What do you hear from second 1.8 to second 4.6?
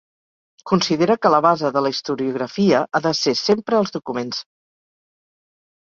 la historiografia ha de ser sempre els documents.